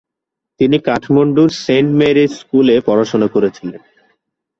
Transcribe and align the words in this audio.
তিনি 0.59 0.77
কাঠমান্ডুর 0.87 1.49
Saint 1.63 1.89
Mary 1.99 2.25
স্কুলে 2.37 2.75
পড়াশোনা 2.87 3.27
করেছিলেন। 3.27 3.81